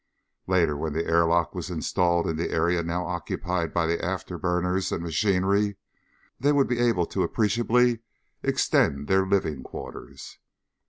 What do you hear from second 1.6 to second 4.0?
installed in the area now occupied by the